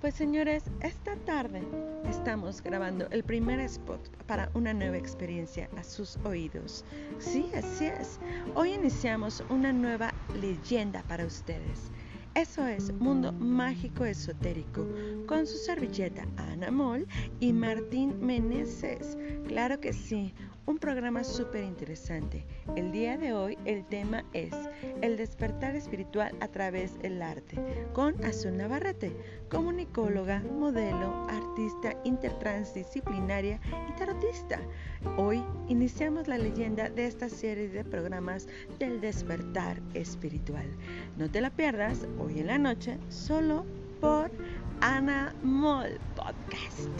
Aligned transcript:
Pues 0.00 0.14
señores, 0.14 0.64
esta 0.80 1.16
tarde 1.16 1.62
estamos 2.08 2.62
grabando 2.62 3.06
el 3.10 3.22
primer 3.22 3.60
spot 3.60 4.08
para 4.26 4.50
una 4.54 4.72
nueva 4.72 4.96
experiencia 4.96 5.68
a 5.76 5.84
sus 5.84 6.16
oídos. 6.24 6.82
Sí, 7.18 7.50
así 7.54 7.84
es. 7.84 8.18
Hoy 8.54 8.72
iniciamos 8.72 9.44
una 9.50 9.70
nueva 9.72 10.14
leyenda 10.40 11.02
para 11.02 11.26
ustedes. 11.26 11.92
Eso 12.34 12.66
es 12.66 12.90
Mundo 12.94 13.32
Mágico 13.32 14.06
Esotérico 14.06 14.86
con 15.26 15.46
su 15.46 15.58
servilleta 15.58 16.26
Ana 16.38 16.70
Moll 16.70 17.06
y 17.38 17.52
Martín 17.52 18.16
Meneses. 18.24 19.18
Claro 19.46 19.78
que 19.78 19.92
sí, 19.92 20.32
un 20.66 20.78
programa 20.78 21.24
súper 21.24 21.64
interesante. 21.64 22.44
El 22.76 22.92
día 22.92 23.18
de 23.18 23.32
hoy 23.32 23.58
el 23.64 23.84
tema 23.86 24.24
es 24.32 24.52
el 25.00 25.16
despertar 25.16 25.74
espiritual 25.74 26.34
a 26.40 26.48
través 26.48 26.98
del 27.00 27.20
arte 27.20 27.56
con 27.92 28.22
Azul 28.24 28.56
Navarrete, 28.56 29.12
comunicóloga, 29.48 30.40
modelo, 30.40 31.26
artista 31.28 31.96
intertransdisciplinaria 32.04 33.60
y 33.88 33.98
tarotista. 33.98 34.60
Hoy 35.16 35.42
iniciamos 35.68 36.28
la 36.28 36.38
leyenda 36.38 36.88
de 36.88 37.06
esta 37.06 37.28
serie 37.28 37.68
de 37.68 37.84
programas 37.84 38.46
del 38.78 39.00
despertar 39.00 39.80
espiritual. 39.94 40.66
No 41.16 41.30
te 41.30 41.40
la 41.40 41.50
pierdas 41.50 42.06
hoy 42.18 42.40
en 42.40 42.46
la 42.46 42.58
noche 42.58 42.98
solo 43.08 43.64
por 44.00 44.30
Ana 44.80 45.34
Moll 45.42 45.98
Podcast. 46.16 46.90